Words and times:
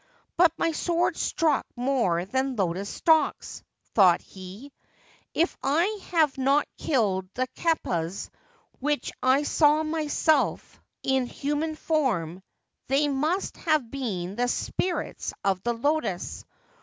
'But 0.35 0.51
my 0.57 0.71
sword 0.71 1.15
struck 1.15 1.63
more 1.75 2.25
than 2.25 2.55
lotus 2.55 2.89
stalks/ 2.89 3.61
thought 3.93 4.19
he.' 4.23 4.71
If 5.35 5.55
I 5.61 5.99
have 6.09 6.39
not 6.39 6.67
killed 6.75 7.29
the 7.35 7.45
kappas 7.49 8.31
which 8.79 9.11
I 9.21 9.43
saw 9.43 9.83
myself 9.83 10.81
in 11.03 11.27
human 11.27 11.75
form, 11.75 12.41
they 12.87 13.09
must 13.09 13.57
have 13.57 13.91
been 13.91 14.35
the 14.37 14.47
spirits 14.47 15.33
of 15.43 15.61
the 15.61 15.73
lotus. 15.73 16.45